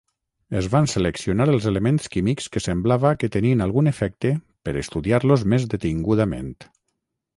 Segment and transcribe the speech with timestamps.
[0.59, 4.33] Es van seleccionar els elements químics que semblava que tenien algun efecte
[4.69, 6.51] per estudiar-los més detingudament.